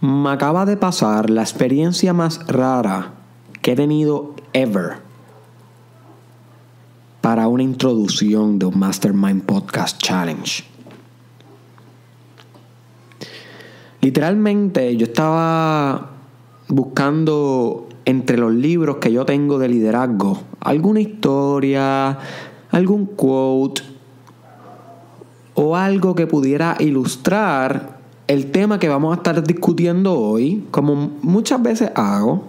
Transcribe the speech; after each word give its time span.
Me 0.00 0.30
acaba 0.30 0.64
de 0.64 0.76
pasar 0.76 1.28
la 1.28 1.42
experiencia 1.42 2.12
más 2.12 2.46
rara 2.46 3.14
que 3.62 3.72
he 3.72 3.76
tenido 3.76 4.34
ever 4.52 4.98
para 7.20 7.48
una 7.48 7.64
introducción 7.64 8.60
de 8.60 8.66
un 8.66 8.78
Mastermind 8.78 9.42
Podcast 9.42 10.00
Challenge. 10.00 10.64
Literalmente 14.00 14.96
yo 14.96 15.06
estaba 15.06 16.10
buscando 16.68 17.88
entre 18.04 18.38
los 18.38 18.54
libros 18.54 18.98
que 18.98 19.12
yo 19.12 19.26
tengo 19.26 19.58
de 19.58 19.68
liderazgo 19.68 20.40
alguna 20.60 21.00
historia, 21.00 22.16
algún 22.70 23.04
quote 23.04 23.82
o 25.54 25.74
algo 25.74 26.14
que 26.14 26.28
pudiera 26.28 26.76
ilustrar 26.78 27.97
el 28.28 28.50
tema 28.50 28.78
que 28.78 28.88
vamos 28.88 29.12
a 29.12 29.16
estar 29.16 29.42
discutiendo 29.42 30.14
hoy, 30.14 30.66
como 30.70 30.94
muchas 31.22 31.62
veces 31.62 31.90
hago. 31.94 32.44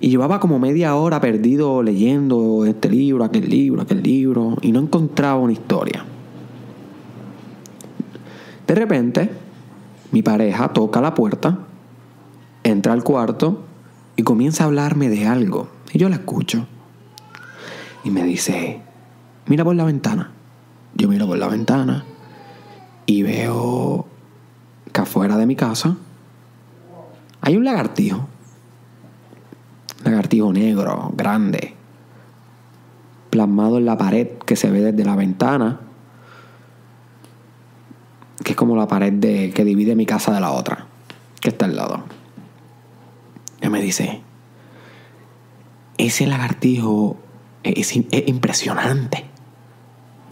Y 0.00 0.08
llevaba 0.08 0.38
como 0.38 0.60
media 0.60 0.94
hora 0.94 1.20
perdido 1.20 1.82
leyendo 1.82 2.64
este 2.64 2.88
libro, 2.88 3.24
aquel 3.24 3.48
libro, 3.48 3.82
aquel 3.82 4.02
libro, 4.02 4.56
y 4.62 4.70
no 4.70 4.80
encontraba 4.80 5.40
una 5.40 5.52
historia. 5.52 6.04
De 8.68 8.74
repente, 8.74 9.30
mi 10.12 10.22
pareja 10.22 10.68
toca 10.68 11.00
la 11.00 11.12
puerta, 11.12 11.58
entra 12.62 12.92
al 12.92 13.02
cuarto 13.02 13.64
y 14.14 14.22
comienza 14.22 14.62
a 14.62 14.66
hablarme 14.68 15.08
de 15.08 15.26
algo. 15.26 15.68
Y 15.92 15.98
yo 15.98 16.08
la 16.08 16.16
escucho. 16.16 16.66
Y 18.04 18.10
me 18.10 18.22
dice, 18.22 18.80
mira 19.46 19.64
por 19.64 19.74
la 19.74 19.84
ventana. 19.84 20.30
Yo 20.94 21.08
miro 21.08 21.26
por 21.26 21.38
la 21.38 21.48
ventana 21.48 22.04
y 23.06 23.22
veo 23.22 24.06
que 24.92 25.00
afuera 25.00 25.36
de 25.36 25.46
mi 25.46 25.56
casa 25.56 25.96
hay 27.40 27.56
un 27.56 27.64
lagartijo. 27.64 28.26
Lagartijo 30.02 30.52
negro, 30.52 31.12
grande, 31.14 31.74
plasmado 33.30 33.78
en 33.78 33.86
la 33.86 33.96
pared 33.96 34.28
que 34.44 34.56
se 34.56 34.70
ve 34.70 34.80
desde 34.80 35.04
la 35.04 35.14
ventana, 35.14 35.80
que 38.42 38.52
es 38.52 38.56
como 38.56 38.76
la 38.76 38.88
pared 38.88 39.12
de, 39.12 39.52
que 39.52 39.64
divide 39.64 39.94
mi 39.94 40.06
casa 40.06 40.32
de 40.32 40.40
la 40.40 40.50
otra, 40.50 40.86
que 41.40 41.50
está 41.50 41.66
al 41.66 41.76
lado. 41.76 42.04
Ella 43.60 43.70
me 43.70 43.80
dice, 43.80 44.22
ese 45.98 46.26
lagartijo 46.26 47.16
es, 47.62 47.96
es 47.96 48.28
impresionante. 48.28 49.24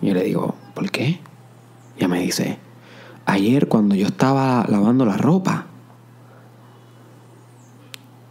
Yo 0.02 0.14
le 0.14 0.22
digo, 0.24 0.54
¿por 0.74 0.90
qué? 0.90 1.20
Ella 1.96 2.08
me 2.08 2.20
dice, 2.20 2.58
ayer 3.26 3.68
cuando 3.68 3.94
yo 3.94 4.06
estaba 4.06 4.64
lavando 4.68 5.04
la 5.04 5.16
ropa, 5.16 5.66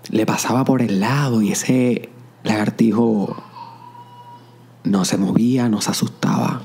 le 0.10 0.26
pasaba 0.26 0.64
por 0.64 0.82
el 0.82 1.00
lado 1.00 1.42
y 1.42 1.52
ese 1.52 2.10
lagartijo 2.44 3.36
no 4.84 5.06
se 5.06 5.18
movía, 5.18 5.70
no 5.70 5.82
se 5.82 5.92
asustaba. 5.92 6.62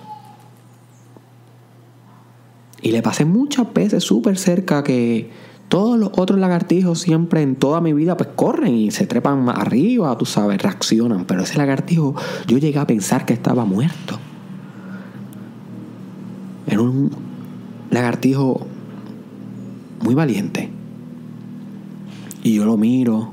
Y 2.82 2.92
le 2.92 3.02
pasé 3.02 3.24
muchas 3.24 3.72
veces 3.72 4.04
súper 4.04 4.38
cerca 4.38 4.84
que 4.84 5.30
todos 5.68 5.98
los 5.98 6.10
otros 6.16 6.38
lagartijos 6.38 7.00
siempre 7.00 7.42
en 7.42 7.56
toda 7.56 7.80
mi 7.80 7.92
vida 7.92 8.16
pues 8.16 8.30
corren 8.34 8.74
y 8.74 8.90
se 8.90 9.06
trepan 9.06 9.48
arriba, 9.48 10.16
tú 10.16 10.24
sabes, 10.24 10.60
reaccionan. 10.62 11.24
Pero 11.24 11.42
ese 11.42 11.58
lagartijo 11.58 12.14
yo 12.46 12.58
llegué 12.58 12.78
a 12.78 12.86
pensar 12.86 13.24
que 13.24 13.34
estaba 13.34 13.64
muerto. 13.64 14.18
Era 16.66 16.82
un 16.82 17.10
lagartijo 18.18 18.66
muy 20.00 20.14
valiente. 20.14 20.70
Y 22.42 22.54
yo 22.54 22.64
lo 22.64 22.76
miro, 22.76 23.30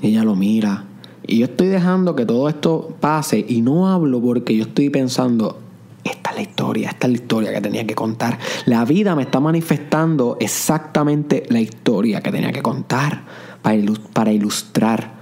ella 0.00 0.24
lo 0.24 0.34
mira. 0.34 0.84
Y 1.26 1.38
yo 1.38 1.44
estoy 1.44 1.68
dejando 1.68 2.16
que 2.16 2.24
todo 2.24 2.48
esto 2.48 2.96
pase 3.00 3.44
y 3.46 3.60
no 3.60 3.88
hablo 3.88 4.20
porque 4.20 4.56
yo 4.56 4.64
estoy 4.64 4.88
pensando, 4.90 5.60
esta 6.04 6.30
es 6.30 6.36
la 6.36 6.42
historia, 6.42 6.88
esta 6.88 7.06
es 7.06 7.12
la 7.12 7.16
historia 7.16 7.52
que 7.52 7.60
tenía 7.60 7.86
que 7.86 7.94
contar. 7.94 8.38
La 8.64 8.84
vida 8.84 9.14
me 9.14 9.22
está 9.22 9.40
manifestando 9.40 10.36
exactamente 10.40 11.44
la 11.48 11.60
historia 11.60 12.22
que 12.22 12.32
tenía 12.32 12.52
que 12.52 12.62
contar 12.62 13.22
para 13.62 14.32
ilustrar 14.32 15.12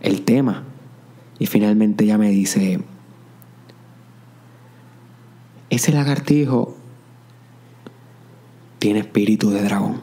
el 0.00 0.22
tema. 0.22 0.64
Y 1.38 1.46
finalmente 1.46 2.04
ella 2.04 2.18
me 2.18 2.30
dice, 2.30 2.80
ese 5.70 5.92
lagartijo 5.92 6.77
tiene 8.78 9.00
espíritu 9.00 9.50
de 9.50 9.62
dragón. 9.62 10.00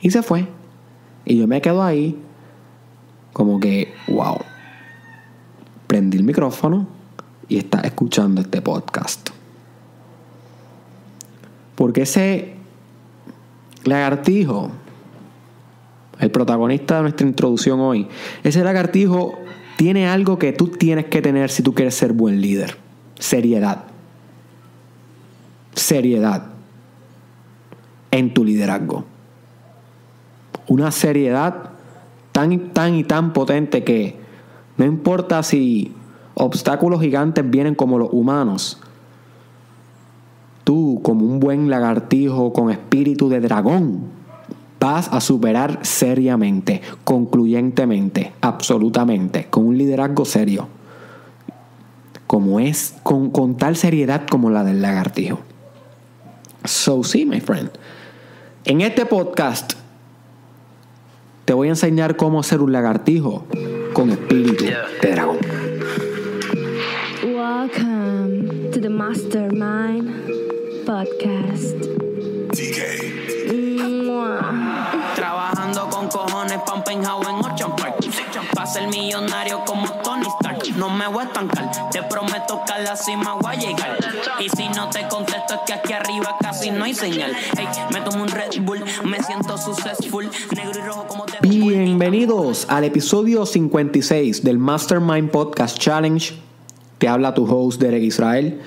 Y 0.00 0.10
se 0.10 0.22
fue. 0.22 0.46
Y 1.24 1.38
yo 1.38 1.46
me 1.46 1.60
quedo 1.60 1.82
ahí 1.82 2.16
como 3.32 3.60
que, 3.60 3.92
wow. 4.08 4.38
Prendí 5.86 6.16
el 6.16 6.24
micrófono 6.24 6.88
y 7.48 7.58
está 7.58 7.80
escuchando 7.80 8.40
este 8.40 8.62
podcast. 8.62 9.30
Porque 11.74 12.02
ese 12.02 12.54
lagartijo, 13.84 14.70
el 16.18 16.30
protagonista 16.30 16.96
de 16.96 17.02
nuestra 17.02 17.26
introducción 17.26 17.80
hoy, 17.80 18.08
ese 18.42 18.64
lagartijo 18.64 19.38
tiene 19.76 20.08
algo 20.08 20.38
que 20.38 20.52
tú 20.52 20.68
tienes 20.68 21.06
que 21.06 21.20
tener 21.20 21.50
si 21.50 21.62
tú 21.62 21.74
quieres 21.74 21.94
ser 21.94 22.12
buen 22.12 22.40
líder. 22.40 22.78
Seriedad. 23.18 23.84
Seriedad 25.74 26.55
en 28.16 28.32
tu 28.32 28.44
liderazgo. 28.44 29.04
Una 30.68 30.90
seriedad 30.90 31.70
tan, 32.32 32.70
tan 32.70 32.94
y 32.94 33.04
tan 33.04 33.32
potente 33.32 33.84
que 33.84 34.16
no 34.76 34.84
importa 34.84 35.42
si 35.42 35.92
obstáculos 36.34 37.00
gigantes 37.00 37.48
vienen 37.48 37.74
como 37.74 37.98
los 37.98 38.08
humanos, 38.12 38.80
tú 40.64 41.00
como 41.02 41.24
un 41.24 41.40
buen 41.40 41.70
lagartijo 41.70 42.52
con 42.52 42.70
espíritu 42.70 43.28
de 43.28 43.40
dragón, 43.40 44.16
vas 44.80 45.08
a 45.12 45.20
superar 45.20 45.80
seriamente, 45.82 46.80
concluyentemente, 47.04 48.32
absolutamente, 48.40 49.46
con 49.50 49.66
un 49.66 49.78
liderazgo 49.78 50.24
serio, 50.24 50.68
como 52.26 52.60
es, 52.60 52.94
con, 53.02 53.30
con 53.30 53.56
tal 53.56 53.76
seriedad 53.76 54.26
como 54.28 54.50
la 54.50 54.64
del 54.64 54.82
lagartijo. 54.82 55.40
So, 56.64 57.04
sí, 57.04 57.24
my 57.24 57.40
friend. 57.40 57.70
En 58.68 58.80
este 58.80 59.06
podcast 59.06 59.74
te 61.44 61.52
voy 61.52 61.68
a 61.68 61.70
enseñar 61.70 62.16
cómo 62.16 62.40
hacer 62.40 62.60
un 62.60 62.72
lagartijo 62.72 63.46
con 63.92 64.10
espíritu 64.10 64.64
de 64.64 65.08
dragón. 65.08 65.38
Welcome 67.22 68.70
to 68.72 68.80
the 68.80 68.88
Mastermind 68.88 70.10
Podcast. 70.84 71.76
Trabajando 75.14 75.88
con 75.88 76.08
cojones, 76.08 76.58
pumping 76.66 77.04
how 77.06 77.22
en 77.22 77.36
Ocean 77.36 77.76
Park. 77.76 78.04
Pa' 78.52 78.66
ser 78.66 78.88
millonario 78.88 79.64
como 79.64 79.88
Tony. 80.02 80.15
No 80.76 80.90
me 80.90 81.08
voy 81.08 81.22
a 81.22 81.26
estancar, 81.26 81.70
te 81.90 82.02
prometo 82.02 82.60
que 82.66 82.72
a 82.74 82.78
la 82.80 82.96
cima 82.96 83.34
voy 83.40 83.54
a 83.54 83.58
llegar. 83.58 83.98
Y 84.38 84.48
si 84.50 84.68
no 84.68 84.90
te 84.90 85.08
contesto 85.08 85.54
es 85.54 85.60
que 85.66 85.72
aquí 85.72 85.92
arriba 85.94 86.36
casi 86.38 86.70
no 86.70 86.84
hay 86.84 86.92
señal. 86.92 87.32
Hey, 87.56 87.66
me 87.94 88.02
tomo 88.02 88.24
un 88.24 88.28
Red 88.28 88.60
Bull, 88.60 88.84
me 89.04 89.22
siento 89.22 89.56
successful. 89.56 90.28
Negro 90.54 90.78
y 90.78 90.82
rojo 90.82 91.06
como 91.08 91.24
te 91.24 91.38
Bienvenidos 91.40 92.66
al 92.68 92.84
episodio 92.84 93.46
56 93.46 94.44
del 94.44 94.58
Mastermind 94.58 95.30
Podcast 95.30 95.78
Challenge. 95.78 96.34
Te 96.98 97.08
habla 97.08 97.32
tu 97.32 97.44
host 97.44 97.80
Derek 97.80 98.02
Israel. 98.02 98.60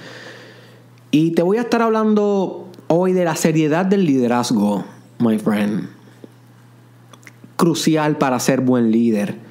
Y 1.11 1.31
te 1.31 1.43
voy 1.43 1.57
a 1.57 1.61
estar 1.61 1.83
hablando 1.83 2.69
hoy 2.87 3.13
de 3.13 3.23
la 3.23 3.35
seriedad 3.35 3.85
del 3.85 4.05
liderazgo, 4.05 4.83
my 5.19 5.37
friend. 5.37 5.89
Crucial 7.55 8.17
para 8.17 8.39
ser 8.39 8.61
buen 8.61 8.91
líder. 8.91 9.48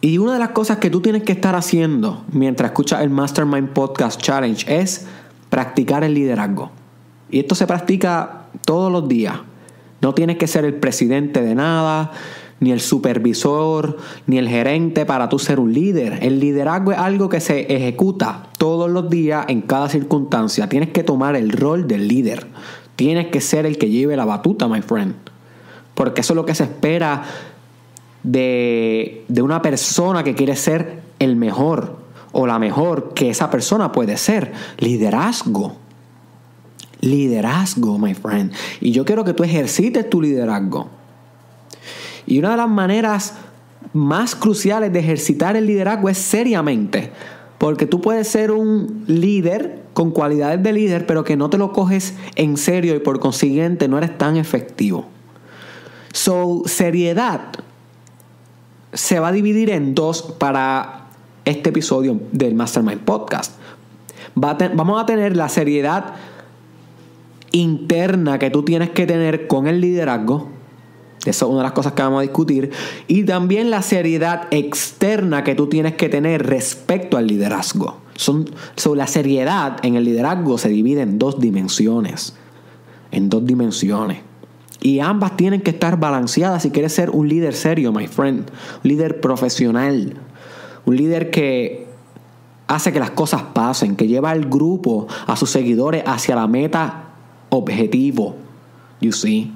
Y 0.00 0.18
una 0.18 0.32
de 0.32 0.38
las 0.38 0.50
cosas 0.50 0.78
que 0.78 0.88
tú 0.88 1.00
tienes 1.00 1.24
que 1.24 1.32
estar 1.32 1.54
haciendo 1.54 2.24
mientras 2.32 2.70
escuchas 2.70 3.02
el 3.02 3.10
Mastermind 3.10 3.70
Podcast 3.70 4.20
Challenge 4.20 4.80
es 4.80 5.06
practicar 5.50 6.04
el 6.04 6.14
liderazgo. 6.14 6.70
Y 7.30 7.40
esto 7.40 7.54
se 7.54 7.66
practica 7.66 8.46
todos 8.64 8.90
los 8.90 9.08
días. 9.08 9.36
No 10.00 10.14
tienes 10.14 10.38
que 10.38 10.46
ser 10.46 10.64
el 10.64 10.74
presidente 10.74 11.42
de 11.42 11.54
nada, 11.54 12.12
ni 12.60 12.72
el 12.72 12.80
supervisor, 12.80 13.98
ni 14.26 14.38
el 14.38 14.48
gerente 14.48 15.04
para 15.04 15.28
tú 15.28 15.38
ser 15.38 15.60
un 15.60 15.74
líder. 15.74 16.18
El 16.22 16.40
liderazgo 16.40 16.92
es 16.92 16.98
algo 16.98 17.28
que 17.28 17.40
se 17.40 17.74
ejecuta 17.74 18.48
todos 18.56 18.90
los 18.90 19.10
días 19.10 19.44
en 19.48 19.60
cada 19.60 19.90
circunstancia. 19.90 20.68
Tienes 20.68 20.90
que 20.90 21.02
tomar 21.02 21.36
el 21.36 21.52
rol 21.52 21.86
del 21.86 22.08
líder. 22.08 22.46
Tienes 22.96 23.28
que 23.28 23.42
ser 23.42 23.66
el 23.66 23.76
que 23.76 23.90
lleve 23.90 24.16
la 24.16 24.24
batuta, 24.24 24.66
my 24.66 24.80
friend. 24.80 25.14
Porque 25.94 26.22
eso 26.22 26.32
es 26.32 26.36
lo 26.36 26.46
que 26.46 26.54
se 26.54 26.64
espera 26.64 27.22
de, 28.22 29.24
de 29.28 29.42
una 29.42 29.62
persona 29.62 30.22
que 30.24 30.34
quiere 30.34 30.56
ser 30.56 31.00
el 31.18 31.36
mejor 31.36 32.00
o 32.32 32.46
la 32.46 32.58
mejor 32.58 33.12
que 33.14 33.30
esa 33.30 33.50
persona 33.50 33.92
puede 33.92 34.16
ser. 34.16 34.52
Liderazgo. 34.78 35.76
liderazgo, 37.00 37.98
my 37.98 38.14
friend. 38.14 38.52
Y 38.80 38.92
yo 38.92 39.04
quiero 39.04 39.24
que 39.24 39.32
tú 39.32 39.42
ejercites 39.42 40.08
tu 40.10 40.20
liderazgo. 40.20 40.88
Y 42.26 42.38
una 42.38 42.50
de 42.50 42.56
las 42.58 42.68
maneras 42.68 43.34
más 43.92 44.34
cruciales 44.34 44.92
de 44.92 45.00
ejercitar 45.00 45.56
el 45.56 45.66
liderazgo 45.66 46.08
es 46.08 46.18
seriamente. 46.18 47.10
Porque 47.58 47.86
tú 47.86 48.00
puedes 48.00 48.28
ser 48.28 48.50
un 48.50 49.04
líder 49.06 49.82
con 49.92 50.12
cualidades 50.12 50.62
de 50.62 50.72
líder, 50.72 51.06
pero 51.06 51.24
que 51.24 51.36
no 51.36 51.50
te 51.50 51.58
lo 51.58 51.72
coges 51.72 52.14
en 52.36 52.56
serio 52.56 52.94
y 52.94 53.00
por 53.00 53.18
consiguiente 53.18 53.88
no 53.88 53.98
eres 53.98 54.16
tan 54.16 54.36
efectivo. 54.36 55.06
So, 56.12 56.62
seriedad 56.66 57.52
se 58.92 59.20
va 59.20 59.28
a 59.28 59.32
dividir 59.32 59.70
en 59.70 59.94
dos 59.94 60.22
para 60.22 61.06
este 61.44 61.70
episodio 61.70 62.20
del 62.32 62.54
Mastermind 62.54 63.00
Podcast. 63.02 63.54
vamos 64.34 65.02
a 65.02 65.06
tener 65.06 65.36
la 65.36 65.48
seriedad 65.48 66.14
interna 67.52 68.38
que 68.38 68.50
tú 68.50 68.62
tienes 68.62 68.90
que 68.90 69.06
tener 69.06 69.46
con 69.46 69.66
el 69.66 69.80
liderazgo. 69.80 70.48
Esa 71.20 71.44
es 71.44 71.50
una 71.50 71.58
de 71.58 71.64
las 71.64 71.72
cosas 71.72 71.92
que 71.92 72.02
vamos 72.02 72.20
a 72.20 72.22
discutir. 72.22 72.70
Y 73.06 73.24
también 73.24 73.70
la 73.70 73.82
seriedad 73.82 74.48
externa 74.50 75.44
que 75.44 75.54
tú 75.54 75.68
tienes 75.68 75.94
que 75.94 76.08
tener 76.08 76.46
respecto 76.46 77.16
al 77.16 77.26
liderazgo. 77.26 77.98
Son, 78.16 78.48
la 78.94 79.06
seriedad 79.06 79.78
en 79.82 79.96
el 79.96 80.04
liderazgo 80.04 80.58
se 80.58 80.68
divide 80.68 81.02
en 81.02 81.18
dos 81.18 81.40
dimensiones. 81.40 82.34
En 83.10 83.28
dos 83.28 83.44
dimensiones. 83.44 84.18
Y 84.80 85.00
ambas 85.00 85.36
tienen 85.36 85.60
que 85.60 85.70
estar 85.70 85.98
balanceadas 85.98 86.62
si 86.62 86.70
quieres 86.70 86.92
ser 86.92 87.10
un 87.10 87.28
líder 87.28 87.54
serio, 87.54 87.92
my 87.92 88.06
friend. 88.06 88.50
Un 88.82 88.88
líder 88.90 89.20
profesional. 89.20 90.14
Un 90.86 90.96
líder 90.96 91.30
que 91.30 91.86
hace 92.66 92.92
que 92.92 93.00
las 93.00 93.10
cosas 93.10 93.42
pasen, 93.52 93.96
que 93.96 94.06
lleva 94.06 94.30
al 94.30 94.46
grupo, 94.46 95.06
a 95.26 95.36
sus 95.36 95.50
seguidores 95.50 96.02
hacia 96.06 96.36
la 96.36 96.46
meta 96.46 97.10
objetivo. 97.50 98.36
You 99.00 99.12
see. 99.12 99.52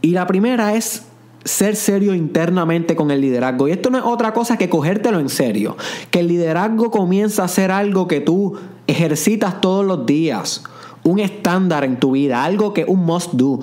Y 0.00 0.10
la 0.10 0.26
primera 0.26 0.74
es 0.74 1.04
ser 1.44 1.76
serio 1.76 2.14
internamente 2.14 2.96
con 2.96 3.10
el 3.10 3.20
liderazgo. 3.20 3.68
Y 3.68 3.72
esto 3.72 3.90
no 3.90 3.98
es 3.98 4.04
otra 4.04 4.32
cosa 4.32 4.56
que 4.56 4.68
cogértelo 4.68 5.18
en 5.20 5.28
serio. 5.28 5.76
Que 6.10 6.20
el 6.20 6.28
liderazgo 6.28 6.90
comienza 6.90 7.44
a 7.44 7.48
ser 7.48 7.70
algo 7.70 8.08
que 8.08 8.20
tú 8.20 8.56
ejercitas 8.86 9.60
todos 9.60 9.84
los 9.84 10.06
días. 10.06 10.64
Un 11.04 11.20
estándar 11.20 11.84
en 11.84 11.98
tu 11.98 12.12
vida. 12.12 12.44
Algo 12.44 12.72
que 12.72 12.84
un 12.84 13.04
must 13.04 13.32
do. 13.32 13.60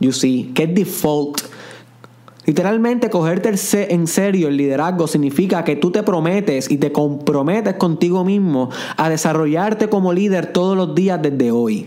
You 0.00 0.12
see. 0.12 0.52
Que 0.54 0.64
es 0.64 0.74
default. 0.74 1.42
Literalmente 2.46 3.10
cogerte 3.10 3.52
en 3.72 4.06
serio 4.06 4.48
el 4.48 4.56
liderazgo 4.56 5.06
significa 5.06 5.62
que 5.62 5.76
tú 5.76 5.90
te 5.92 6.02
prometes 6.02 6.70
y 6.70 6.78
te 6.78 6.90
comprometes 6.90 7.74
contigo 7.74 8.24
mismo 8.24 8.70
a 8.96 9.08
desarrollarte 9.08 9.88
como 9.88 10.12
líder 10.12 10.52
todos 10.52 10.76
los 10.76 10.94
días 10.94 11.20
desde 11.22 11.52
hoy. 11.52 11.86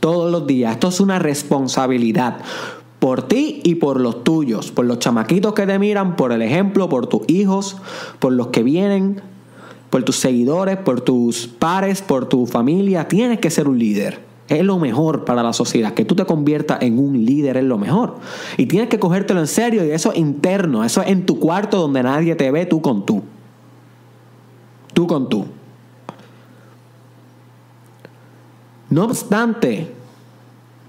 Todos 0.00 0.30
los 0.30 0.46
días. 0.46 0.72
Esto 0.74 0.88
es 0.88 1.00
una 1.00 1.18
responsabilidad 1.18 2.38
por 2.98 3.22
ti 3.22 3.60
y 3.64 3.76
por 3.76 4.00
los 4.00 4.24
tuyos, 4.24 4.72
por 4.72 4.84
los 4.84 4.98
chamaquitos 4.98 5.54
que 5.54 5.66
te 5.66 5.78
miran, 5.78 6.16
por 6.16 6.32
el 6.32 6.42
ejemplo, 6.42 6.88
por 6.88 7.06
tus 7.06 7.22
hijos, 7.28 7.76
por 8.18 8.32
los 8.32 8.48
que 8.48 8.62
vienen, 8.62 9.22
por 9.90 10.02
tus 10.02 10.16
seguidores, 10.16 10.76
por 10.76 11.00
tus 11.00 11.46
pares, 11.46 12.02
por 12.02 12.28
tu 12.28 12.46
familia. 12.46 13.08
Tienes 13.08 13.38
que 13.38 13.50
ser 13.50 13.68
un 13.68 13.78
líder. 13.78 14.20
Es 14.48 14.64
lo 14.64 14.78
mejor 14.78 15.24
para 15.24 15.42
la 15.42 15.52
sociedad. 15.52 15.92
Que 15.94 16.04
tú 16.04 16.14
te 16.14 16.24
conviertas 16.24 16.82
en 16.82 16.98
un 16.98 17.24
líder 17.24 17.58
es 17.58 17.64
lo 17.64 17.78
mejor. 17.78 18.16
Y 18.56 18.66
tienes 18.66 18.88
que 18.88 18.98
cogértelo 18.98 19.40
en 19.40 19.46
serio 19.46 19.84
y 19.84 19.90
eso 19.90 20.12
es 20.12 20.18
interno. 20.18 20.84
Eso 20.84 21.02
es 21.02 21.08
en 21.08 21.26
tu 21.26 21.38
cuarto 21.38 21.78
donde 21.78 22.02
nadie 22.02 22.34
te 22.34 22.50
ve, 22.50 22.66
tú 22.66 22.80
con 22.80 23.04
tú. 23.04 23.22
Tú 24.94 25.06
con 25.06 25.28
tú. 25.28 25.46
No 28.90 29.04
obstante, 29.04 29.92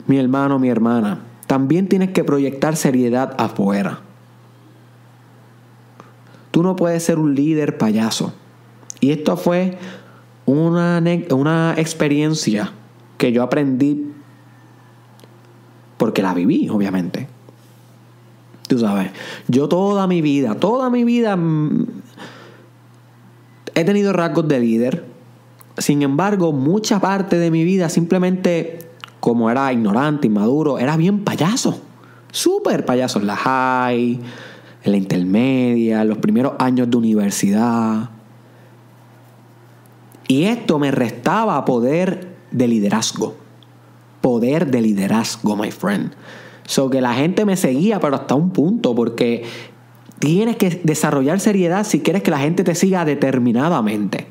mi 0.08 0.18
hermano, 0.18 0.58
mi 0.58 0.70
hermana, 0.70 1.20
también 1.48 1.90
tienes 1.90 2.12
que 2.12 2.24
proyectar 2.24 2.78
seriedad 2.78 3.36
afuera. 3.38 4.00
Tú 6.52 6.64
no 6.64 6.78
puedes 6.78 7.04
ser 7.04 7.20
un 7.20 7.36
líder 7.36 7.78
payaso. 7.78 8.34
Y 9.00 9.12
esto 9.12 9.38
fue 9.38 9.78
una, 10.46 11.02
una 11.32 11.76
experiencia 11.78 12.72
que 13.18 13.32
yo 13.32 13.44
aprendí 13.44 14.10
porque 15.98 16.22
la 16.22 16.34
viví, 16.34 16.70
obviamente. 16.70 17.28
Tú 18.68 18.80
sabes, 18.80 19.12
yo 19.48 19.68
toda 19.68 20.08
mi 20.08 20.22
vida, 20.22 20.56
toda 20.56 20.90
mi 20.90 21.04
vida 21.04 21.38
he 23.76 23.84
tenido 23.84 24.14
rasgos 24.14 24.48
de 24.48 24.60
líder. 24.60 25.06
Sin 25.78 26.02
embargo, 26.02 26.52
mucha 26.52 27.00
parte 27.00 27.38
de 27.38 27.52
mi 27.52 27.64
vida 27.64 27.90
simplemente, 27.90 28.80
como 29.20 29.50
era 29.50 29.72
ignorante, 29.74 30.28
inmaduro, 30.28 30.80
era 30.80 30.98
bien 30.98 31.24
payaso. 31.24 31.82
Súper 32.32 32.86
payaso 32.86 33.20
en 33.20 33.28
la 33.28 33.36
high, 33.36 34.20
en 34.84 34.92
la 34.92 34.98
intermedia, 34.98 36.02
en 36.02 36.10
los 36.10 36.20
primeros 36.20 36.54
años 36.60 36.90
de 36.90 36.98
universidad. 36.98 38.10
Y 40.30 40.44
esto 40.44 40.78
me 40.78 40.92
restaba 40.92 41.66
poder 41.66 42.36
de 42.52 42.68
liderazgo. 42.68 43.36
Poder 44.22 44.70
de 44.70 44.82
liderazgo, 44.82 45.56
my 45.56 45.72
friend. 45.72 46.12
So 46.68 46.92
que 46.92 47.02
la 47.02 47.16
gente 47.16 47.46
me 47.46 47.58
seguía, 47.58 48.00
pero 48.00 48.16
hasta 48.16 48.36
un 48.36 48.52
punto, 48.52 48.94
porque 48.94 49.44
tienes 50.20 50.56
que 50.58 50.82
desarrollar 50.84 51.40
seriedad 51.40 51.84
si 51.84 52.02
quieres 52.02 52.22
que 52.22 52.30
la 52.30 52.38
gente 52.38 52.64
te 52.64 52.76
siga 52.76 53.06
determinadamente. 53.06 54.28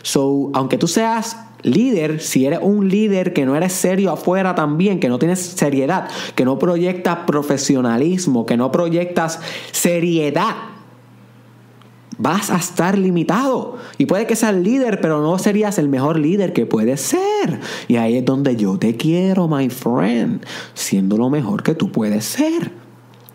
So, 0.00 0.50
aunque 0.54 0.78
tú 0.78 0.88
seas 0.88 1.36
líder, 1.60 2.20
si 2.20 2.46
eres 2.46 2.60
un 2.62 2.88
líder 2.88 3.34
que 3.34 3.44
no 3.44 3.54
eres 3.54 3.74
serio 3.74 4.10
afuera 4.10 4.54
también, 4.54 5.00
que 5.00 5.10
no 5.10 5.18
tienes 5.18 5.38
seriedad, 5.38 6.08
que 6.34 6.46
no 6.46 6.58
proyectas 6.58 7.18
profesionalismo, 7.26 8.46
que 8.46 8.56
no 8.56 8.72
proyectas 8.72 9.38
seriedad 9.70 10.71
vas 12.22 12.50
a 12.50 12.56
estar 12.56 12.96
limitado. 12.96 13.76
Y 13.98 14.06
puede 14.06 14.26
que 14.26 14.36
seas 14.36 14.54
líder, 14.54 15.00
pero 15.00 15.20
no 15.20 15.38
serías 15.38 15.78
el 15.78 15.88
mejor 15.88 16.18
líder 16.18 16.52
que 16.52 16.66
puedes 16.66 17.00
ser. 17.00 17.60
Y 17.88 17.96
ahí 17.96 18.16
es 18.16 18.24
donde 18.24 18.54
yo 18.56 18.78
te 18.78 18.96
quiero, 18.96 19.48
my 19.48 19.68
friend, 19.68 20.44
siendo 20.72 21.16
lo 21.16 21.28
mejor 21.30 21.64
que 21.64 21.74
tú 21.74 21.90
puedes 21.90 22.24
ser. 22.24 22.70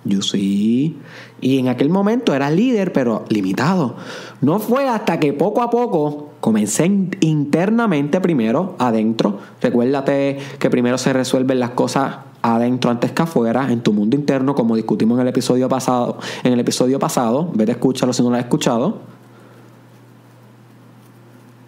Yo 0.05 0.21
sí. 0.21 0.97
Y 1.41 1.59
en 1.59 1.67
aquel 1.67 1.89
momento 1.89 2.33
era 2.33 2.49
líder, 2.49 2.93
pero 2.93 3.25
limitado. 3.27 3.97
No 4.39 4.59
fue 4.59 4.87
hasta 4.87 5.19
que 5.19 5.33
poco 5.33 5.61
a 5.61 5.69
poco 5.69 6.29
comencé 6.39 6.85
internamente 7.19 8.21
primero, 8.21 8.75
adentro. 8.79 9.39
Recuérdate 9.61 10.37
que 10.59 10.69
primero 10.69 10.97
se 10.97 11.11
resuelven 11.11 11.59
las 11.59 11.71
cosas 11.71 12.17
adentro 12.41 12.91
antes 12.91 13.11
que 13.11 13.21
afuera, 13.21 13.71
en 13.71 13.81
tu 13.81 13.93
mundo 13.93 14.15
interno, 14.15 14.55
como 14.55 14.75
discutimos 14.75 15.17
en 15.17 15.23
el 15.23 15.27
episodio 15.29 15.67
pasado. 15.69 16.17
En 16.43 16.53
el 16.53 16.59
episodio 16.59 16.99
pasado, 16.99 17.51
vete, 17.53 17.71
escúchalo 17.71 18.13
si 18.13 18.23
no 18.23 18.29
lo 18.29 18.35
has 18.35 18.43
escuchado. 18.43 18.99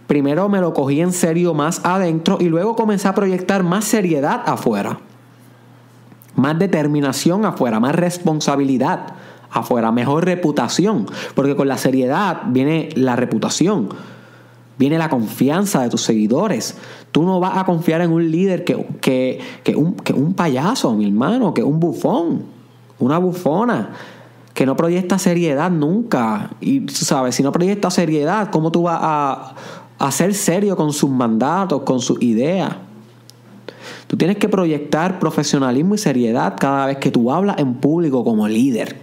Primero 0.08 0.50
me 0.50 0.60
lo 0.60 0.74
cogí 0.74 1.02
en 1.02 1.14
serio 1.14 1.54
más 1.54 1.86
adentro 1.86 2.38
y 2.40 2.46
luego 2.46 2.76
comencé 2.76 3.08
a 3.08 3.14
proyectar 3.14 3.64
más 3.64 3.86
seriedad 3.86 4.42
afuera. 4.46 5.00
Más 6.36 6.58
determinación 6.58 7.46
afuera, 7.46 7.80
más 7.80 7.94
responsabilidad 7.94 9.14
afuera, 9.52 9.92
mejor 9.92 10.26
reputación, 10.26 11.06
porque 11.36 11.56
con 11.56 11.68
la 11.68 11.78
seriedad 11.78 12.42
viene 12.48 12.90
la 12.96 13.16
reputación 13.16 13.90
viene 14.80 14.98
la 14.98 15.10
confianza 15.10 15.82
de 15.82 15.90
tus 15.90 16.02
seguidores. 16.02 16.76
Tú 17.12 17.24
no 17.24 17.42
vas 17.42 17.58
a 17.58 17.66
confiar 17.66 18.00
en 18.02 18.12
un 18.12 18.32
líder 18.32 18.64
que, 18.64 18.78
que, 19.02 19.76
un, 19.76 19.98
un 20.16 20.34
payaso, 20.34 20.96
mi 20.96 21.06
hermano, 21.06 21.54
que 21.54 21.62
un 21.62 21.82
bufón, 21.82 22.44
una 22.98 23.18
bufona, 23.18 23.90
que 24.54 24.66
no 24.66 24.78
proyecta 24.78 25.20
seriedad 25.20 25.70
nunca. 25.70 26.52
Y 26.62 26.80
tú 26.80 26.94
sabes, 26.94 27.36
si 27.36 27.44
no 27.44 27.52
proyecta 27.52 27.92
seriedad, 27.92 28.50
¿cómo 28.52 28.72
tú 28.72 28.84
vas 28.84 29.00
a, 29.02 29.56
a 30.00 30.12
ser 30.12 30.34
serio 30.34 30.78
con 30.78 30.94
sus 30.94 31.10
mandatos, 31.10 31.82
con 31.82 32.00
sus 32.00 32.22
ideas? 32.22 32.74
Tú 34.08 34.16
tienes 34.16 34.38
que 34.38 34.48
proyectar 34.48 35.20
profesionalismo 35.20 35.96
y 35.96 35.98
seriedad 35.98 36.56
cada 36.58 36.86
vez 36.86 36.98
que 36.98 37.12
tú 37.12 37.34
hablas 37.34 37.58
en 37.60 37.76
público 37.76 38.24
como 38.24 38.48
líder. 38.48 38.96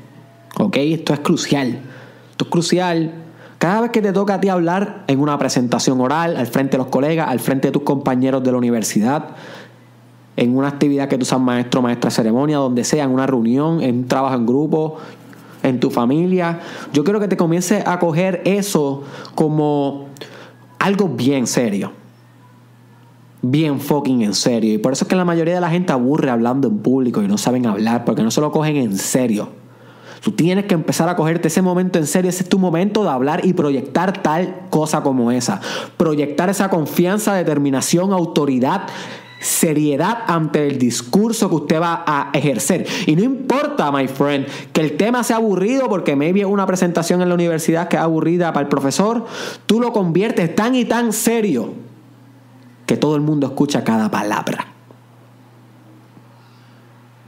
¿Ok? 0.58 0.78
Esto 0.78 1.12
es 1.12 1.20
crucial. 1.20 1.80
Esto 2.30 2.46
es 2.46 2.50
crucial 2.50 3.25
cada 3.58 3.80
vez 3.80 3.90
que 3.90 4.02
te 4.02 4.12
toca 4.12 4.34
a 4.34 4.40
ti 4.40 4.48
hablar 4.48 5.04
en 5.06 5.20
una 5.20 5.38
presentación 5.38 6.00
oral, 6.00 6.36
al 6.36 6.46
frente 6.46 6.72
de 6.72 6.78
los 6.78 6.88
colegas, 6.88 7.28
al 7.28 7.40
frente 7.40 7.68
de 7.68 7.72
tus 7.72 7.82
compañeros 7.82 8.42
de 8.42 8.52
la 8.52 8.58
universidad, 8.58 9.30
en 10.36 10.56
una 10.56 10.68
actividad 10.68 11.08
que 11.08 11.16
tú 11.16 11.24
seas 11.24 11.40
maestro, 11.40 11.80
maestra 11.80 12.10
ceremonia, 12.10 12.58
donde 12.58 12.84
sea, 12.84 13.04
en 13.04 13.10
una 13.10 13.26
reunión, 13.26 13.80
en 13.80 13.98
un 14.00 14.08
trabajo 14.08 14.34
en 14.34 14.46
grupo, 14.46 14.96
en 15.62 15.80
tu 15.80 15.90
familia, 15.90 16.60
yo 16.92 17.02
quiero 17.02 17.18
que 17.18 17.28
te 17.28 17.36
comiences 17.36 17.86
a 17.86 17.98
coger 17.98 18.42
eso 18.44 19.02
como 19.34 20.06
algo 20.78 21.08
bien 21.08 21.46
serio. 21.46 21.92
Bien 23.42 23.80
fucking 23.80 24.22
en 24.22 24.34
serio. 24.34 24.74
Y 24.74 24.78
por 24.78 24.92
eso 24.92 25.04
es 25.04 25.08
que 25.08 25.16
la 25.16 25.24
mayoría 25.24 25.54
de 25.54 25.60
la 25.60 25.70
gente 25.70 25.92
aburre 25.92 26.30
hablando 26.30 26.68
en 26.68 26.78
público 26.78 27.22
y 27.22 27.28
no 27.28 27.38
saben 27.38 27.66
hablar, 27.66 28.04
porque 28.04 28.22
no 28.22 28.30
se 28.30 28.40
lo 28.40 28.52
cogen 28.52 28.76
en 28.76 28.96
serio. 28.96 29.48
Tú 30.26 30.32
tienes 30.32 30.64
que 30.64 30.74
empezar 30.74 31.08
a 31.08 31.14
cogerte 31.14 31.46
ese 31.46 31.62
momento 31.62 32.00
en 32.00 32.06
serio. 32.08 32.28
Ese 32.28 32.42
es 32.42 32.48
tu 32.48 32.58
momento 32.58 33.04
de 33.04 33.10
hablar 33.10 33.46
y 33.46 33.52
proyectar 33.52 34.24
tal 34.24 34.62
cosa 34.70 35.00
como 35.04 35.30
esa. 35.30 35.60
Proyectar 35.96 36.50
esa 36.50 36.68
confianza, 36.68 37.32
determinación, 37.32 38.12
autoridad, 38.12 38.88
seriedad 39.38 40.18
ante 40.26 40.66
el 40.66 40.78
discurso 40.78 41.48
que 41.48 41.54
usted 41.54 41.80
va 41.80 42.02
a 42.04 42.30
ejercer. 42.32 42.88
Y 43.06 43.14
no 43.14 43.22
importa, 43.22 43.92
my 43.92 44.08
friend, 44.08 44.48
que 44.72 44.80
el 44.80 44.96
tema 44.96 45.22
sea 45.22 45.36
aburrido 45.36 45.88
porque 45.88 46.16
maybe 46.16 46.44
una 46.44 46.66
presentación 46.66 47.22
en 47.22 47.28
la 47.28 47.34
universidad 47.36 47.86
que 47.86 47.94
es 47.94 48.02
aburrida 48.02 48.52
para 48.52 48.64
el 48.64 48.68
profesor. 48.68 49.26
Tú 49.66 49.80
lo 49.80 49.92
conviertes 49.92 50.56
tan 50.56 50.74
y 50.74 50.86
tan 50.86 51.12
serio 51.12 51.72
que 52.84 52.96
todo 52.96 53.14
el 53.14 53.22
mundo 53.22 53.46
escucha 53.46 53.84
cada 53.84 54.10
palabra. 54.10 54.72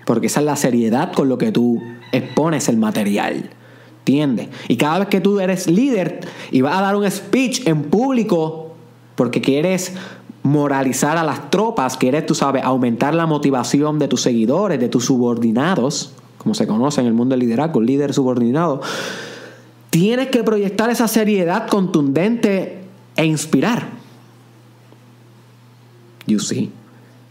Porque 0.05 0.27
esa 0.27 0.41
es 0.41 0.47
la 0.47 0.57
seriedad 0.57 1.13
con 1.13 1.29
lo 1.29 1.39
que 1.39 1.53
tú 1.53 1.81
expones 2.13 2.69
el 2.69 2.77
material. 2.77 3.51
¿Entiendes? 4.01 4.49
Y 4.69 4.77
cada 4.77 5.01
vez 5.01 5.09
que 5.09 5.21
tú 5.21 5.39
eres 5.39 5.69
líder 5.69 6.21
y 6.51 6.63
vas 6.63 6.79
a 6.79 6.81
dar 6.81 6.97
un 6.97 7.11
speech 7.11 7.67
en 7.67 7.83
público 7.85 8.73
porque 9.17 9.41
quieres 9.43 9.93
moralizar 10.43 11.19
a 11.19 11.25
las 11.25 11.51
tropas, 11.51 11.97
quieres, 11.97 12.25
tú 12.25 12.35
sabes, 12.35 12.65
aumentar 12.65 13.15
la 13.15 13.27
motivación 13.27 13.99
de 13.99 14.09
tus 14.09 14.23
seguidores, 14.23 14.81
de 14.81 14.89
tus 14.89 15.05
subordinados, 15.05 16.13
como 16.39 16.55
se 16.55 16.67
conoce 16.67 17.01
en 17.01 17.07
el 17.07 17.13
mundo 17.13 17.35
del 17.35 17.41
liderazgo, 17.41 17.83
líder 17.83 18.15
subordinado, 18.15 18.81
tienes 19.91 20.29
que 20.29 20.43
proyectar 20.43 20.89
esa 20.89 21.09
seriedad 21.09 21.69
contundente 21.69 22.79
e 23.17 23.27
inspirar. 23.27 23.89
You 26.27 26.39
see. 26.39 26.71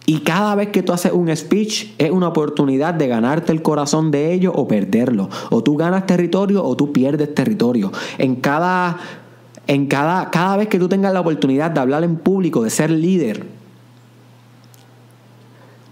Y 0.10 0.20
cada 0.20 0.56
vez 0.56 0.70
que 0.70 0.84
tú 0.84 0.94
haces 0.94 1.12
un 1.12 1.36
speech 1.36 1.90
es 1.98 2.12
una 2.12 2.30
oportunidad 2.30 2.94
de 2.94 3.10
ganarte 3.10 3.52
el 3.52 3.62
corazón 3.62 4.10
de 4.10 4.32
ellos 4.32 4.54
o 4.56 4.66
perderlo. 4.66 5.30
O 5.50 5.62
tú 5.62 5.76
ganas 5.76 6.06
territorio 6.06 6.64
o 6.64 6.78
tú 6.78 6.94
pierdes 6.94 7.36
territorio. 7.36 7.92
En 8.18 8.38
cada, 8.38 8.98
en 9.68 9.88
cada, 9.88 10.32
cada 10.32 10.56
vez 10.56 10.70
que 10.70 10.80
tú 10.80 10.88
tengas 10.88 11.12
la 11.12 11.20
oportunidad 11.20 11.72
de 11.72 11.82
hablar 11.82 12.06
en 12.06 12.16
público, 12.16 12.64
de 12.64 12.70
ser 12.70 12.90
líder, 12.90 13.57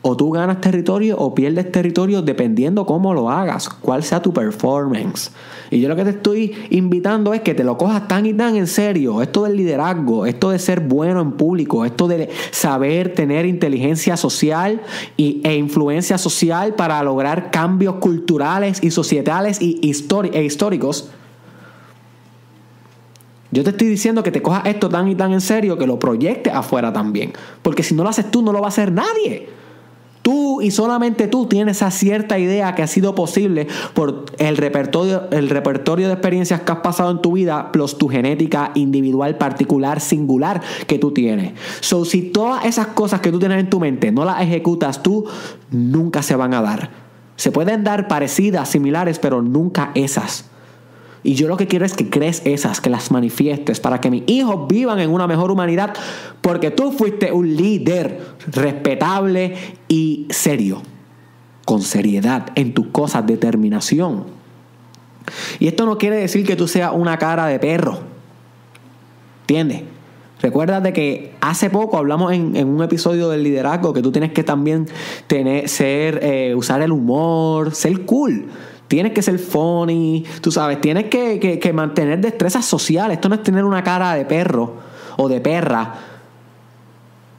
o 0.08 0.16
tú 0.16 0.30
ganas 0.30 0.62
territorio 0.62 1.18
o 1.18 1.34
pierdes 1.34 1.72
territorio 1.72 2.22
dependiendo 2.22 2.86
cómo 2.86 3.16
lo 3.16 3.32
hagas, 3.32 3.68
cuál 3.68 4.04
sea 4.04 4.22
tu 4.22 4.32
performance. 4.32 5.32
Y 5.72 5.82
yo 5.82 5.90
lo 5.90 5.96
que 5.96 6.04
te 6.04 6.12
estoy 6.12 6.54
invitando 6.70 7.34
es 7.34 7.42
que 7.42 7.56
te 7.56 7.64
lo 7.64 7.76
cojas 7.76 8.08
tan 8.08 8.28
y 8.28 8.34
tan 8.36 8.56
en 8.56 8.68
serio. 8.68 9.24
Esto 9.24 9.46
del 9.46 9.58
liderazgo, 9.58 10.28
esto 10.28 10.52
de 10.52 10.60
ser 10.60 10.82
bueno 10.82 11.22
en 11.22 11.32
público, 11.32 11.86
esto 11.86 12.08
de 12.08 12.30
saber 12.52 13.16
tener 13.16 13.48
inteligencia 13.48 14.16
social 14.16 14.80
y, 15.18 15.42
e 15.44 15.56
influencia 15.56 16.20
social 16.20 16.76
para 16.76 17.02
lograr 17.02 17.50
cambios 17.50 17.96
culturales 17.96 18.84
y 18.84 18.92
societales 18.92 19.60
y 19.60 19.80
e 19.82 20.44
históricos. 20.44 21.10
Yo 23.50 23.64
te 23.64 23.72
estoy 23.72 23.88
diciendo 23.88 24.22
que 24.22 24.32
te 24.32 24.44
cojas 24.44 24.68
esto 24.68 24.88
tan 24.88 25.08
y 25.08 25.16
tan 25.16 25.34
en 25.34 25.42
serio 25.42 25.80
que 25.80 25.88
lo 25.88 25.98
proyectes 25.98 26.54
afuera 26.54 26.94
también. 26.94 27.34
Porque 27.64 27.82
si 27.82 27.96
no 27.96 28.04
lo 28.04 28.10
haces 28.10 28.30
tú, 28.30 28.44
no 28.44 28.52
lo 28.52 28.60
va 28.60 28.68
a 28.68 28.70
hacer 28.70 28.92
nadie. 28.92 29.65
Tú 30.26 30.60
y 30.60 30.72
solamente 30.72 31.28
tú 31.28 31.46
tienes 31.46 31.78
esa 31.78 31.92
cierta 31.92 32.40
idea 32.40 32.74
que 32.74 32.82
ha 32.82 32.88
sido 32.88 33.14
posible 33.14 33.68
por 33.94 34.26
el 34.40 34.58
repertorio, 34.58 35.30
el 35.30 35.50
repertorio 35.50 36.08
de 36.08 36.14
experiencias 36.14 36.62
que 36.62 36.72
has 36.72 36.80
pasado 36.80 37.12
en 37.12 37.22
tu 37.22 37.34
vida, 37.34 37.72
plus 37.72 38.00
tu 38.00 38.08
genética 38.08 38.72
individual, 38.74 39.38
particular, 39.38 40.00
singular 40.02 40.64
que 40.88 40.98
tú 40.98 41.12
tienes. 41.12 41.54
So, 41.80 42.06
si 42.06 42.24
todas 42.24 42.66
esas 42.66 42.88
cosas 42.88 43.22
que 43.22 43.32
tú 43.32 43.38
tienes 43.38 43.60
en 43.60 43.70
tu 43.70 43.80
mente 43.80 44.12
no 44.12 44.26
las 44.26 44.42
ejecutas 44.42 45.04
tú, 45.04 45.26
nunca 45.70 46.24
se 46.24 46.36
van 46.36 46.56
a 46.56 46.62
dar. 46.64 46.90
Se 47.36 47.52
pueden 47.52 47.84
dar 47.84 48.08
parecidas, 48.08 48.68
similares, 48.68 49.20
pero 49.20 49.44
nunca 49.44 49.92
esas. 49.94 50.50
Y 51.26 51.34
yo 51.34 51.48
lo 51.48 51.58
que 51.58 51.66
quiero 51.66 51.88
es 51.88 51.96
que 51.96 52.08
crees 52.08 52.44
esas, 52.46 52.82
que 52.82 52.92
las 52.92 53.10
manifiestes, 53.10 53.80
para 53.80 54.00
que 54.00 54.12
mis 54.12 54.22
hijos 54.28 54.68
vivan 54.68 55.00
en 55.00 55.10
una 55.10 55.26
mejor 55.26 55.50
humanidad, 55.50 55.92
porque 56.40 56.70
tú 56.70 56.92
fuiste 56.92 57.32
un 57.32 57.56
líder 57.56 58.22
respetable 58.52 59.56
y 59.88 60.28
serio, 60.30 60.84
con 61.66 61.82
seriedad 61.82 62.50
en 62.54 62.76
tus 62.76 62.90
cosas, 62.90 63.26
determinación. 63.26 64.26
Y 65.58 65.68
esto 65.68 65.88
no 65.88 65.98
quiere 65.98 66.18
decir 66.18 66.46
que 66.46 66.56
tú 66.56 66.68
seas 66.68 66.92
una 66.94 67.18
cara 67.18 67.48
de 67.48 67.58
perro. 67.58 68.02
¿Entiendes? 69.42 69.82
Recuerda 70.44 70.80
de 70.80 70.94
que 70.94 71.34
hace 71.42 71.72
poco 71.72 71.98
hablamos 71.98 72.34
en, 72.34 72.56
un 72.68 72.84
episodio 72.84 73.30
del 73.30 73.42
liderazgo 73.42 73.94
que 73.94 74.04
tú 74.04 74.12
tienes 74.12 74.32
que 74.32 74.44
también 74.44 74.88
tener, 75.26 75.70
ser, 75.70 76.20
eh, 76.22 76.54
usar 76.54 76.84
el 76.84 76.92
humor, 76.92 77.74
ser 77.74 78.06
cool. 78.06 78.46
Tienes 78.88 79.14
que 79.14 79.22
ser 79.22 79.40
funny, 79.40 80.24
tú 80.42 80.52
sabes, 80.52 80.80
tienes 80.80 81.06
que, 81.06 81.72
mantener 81.74 82.20
destrezas 82.20 82.66
sociales. 82.66 83.16
Esto 83.16 83.30
no 83.30 83.36
es 83.36 83.44
tener 83.44 83.64
una 83.64 83.84
cara 83.84 84.14
de 84.14 84.26
perro 84.26 84.76
o 85.18 85.28
de 85.28 85.42
perra 85.42 85.96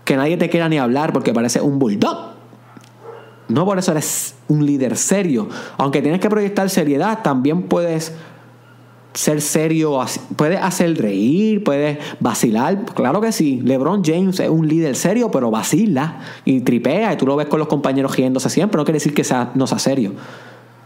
que 0.04 0.16
nadie 0.16 0.36
te 0.36 0.48
quiera 0.48 0.68
ni 0.68 0.78
hablar 0.78 1.12
porque 1.12 1.32
parece 1.32 1.60
un 1.60 1.78
bulldog. 1.78 2.34
No 3.48 3.64
por 3.64 3.78
eso 3.78 3.92
eres 3.92 4.34
un 4.48 4.66
líder 4.66 4.96
serio. 4.96 5.48
Aunque 5.76 6.02
tienes 6.02 6.20
que 6.20 6.28
proyectar 6.28 6.68
seriedad, 6.68 7.22
también 7.22 7.62
puedes 7.62 8.12
ser 9.14 9.40
serio, 9.40 9.98
puedes 10.36 10.60
hacer 10.60 10.96
reír, 11.00 11.62
puedes 11.62 11.98
vacilar. 12.20 12.84
Claro 12.94 13.20
que 13.20 13.32
sí. 13.32 13.60
LeBron 13.64 14.02
James 14.04 14.40
es 14.40 14.48
un 14.48 14.66
líder 14.66 14.96
serio, 14.96 15.30
pero 15.30 15.50
vacila 15.50 16.20
y 16.44 16.60
tripea 16.60 17.12
y 17.12 17.16
tú 17.16 17.26
lo 17.26 17.36
ves 17.36 17.46
con 17.46 17.60
los 17.60 17.68
compañeros 17.68 18.16
riéndose 18.16 18.50
siempre. 18.50 18.78
No 18.78 18.84
quiere 18.84 18.96
decir 18.96 19.14
que 19.14 19.24
sea, 19.24 19.52
no 19.54 19.66
sea 19.66 19.78
serio. 19.78 20.12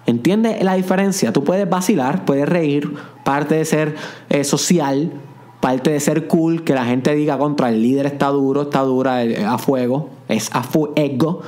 ¿Entiendes 0.07 0.63
la 0.63 0.75
diferencia? 0.75 1.33
Tú 1.33 1.45
puedes 1.45 1.69
vacilar, 1.69 2.25
puedes 2.25 2.49
reír, 2.49 2.95
parte 3.25 3.55
de 3.55 3.65
ser 3.65 3.95
eh, 4.29 4.45
social, 4.45 5.13
parte 5.61 5.91
de 5.91 6.01
ser 6.01 6.27
cool, 6.27 6.65
que 6.65 6.75
la 6.75 6.85
gente 6.85 7.15
diga 7.15 7.39
contra 7.39 7.69
el 7.69 7.83
líder 7.83 8.07
está 8.07 8.29
duro, 8.29 8.63
está 8.63 8.81
dura, 8.81 9.23
eh, 9.25 9.45
a 9.45 9.59
fuego, 9.59 10.11
es 10.29 10.51
a 10.53 10.63
fuego. 10.63 11.43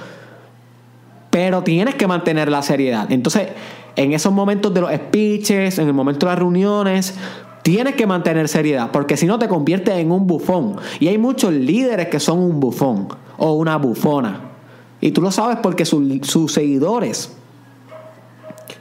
Pero 1.31 1.63
tienes 1.63 1.95
que 1.95 2.07
mantener 2.07 2.51
la 2.51 2.63
seriedad. 2.63 3.11
Entonces, 3.11 3.49
en 3.97 4.13
esos 4.13 4.33
momentos 4.33 4.73
de 4.73 4.83
los 4.83 4.93
speeches, 4.93 5.79
en 5.79 5.89
el 5.89 5.95
momento 5.95 6.27
de 6.27 6.33
las 6.33 6.39
reuniones, 6.39 7.15
tienes 7.63 7.95
que 7.95 8.07
mantener 8.07 8.49
seriedad, 8.49 8.91
porque 8.93 9.17
si 9.17 9.27
no 9.27 9.39
te 9.39 9.49
conviertes 9.49 9.97
en 9.97 10.13
un 10.13 10.27
bufón. 10.27 10.77
Y 11.01 11.09
hay 11.09 11.17
muchos 11.17 11.53
líderes 11.53 12.09
que 12.09 12.21
son 12.21 12.39
un 12.39 12.61
bufón 12.61 13.09
o 13.39 13.55
una 13.55 13.77
bufona. 13.77 14.41
Y 15.01 15.13
tú 15.13 15.23
lo 15.23 15.33
sabes 15.33 15.59
porque 15.63 15.85
sus 15.85 16.53
seguidores 16.53 17.35